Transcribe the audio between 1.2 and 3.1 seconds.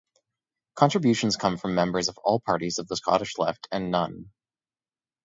come from members of all parties of the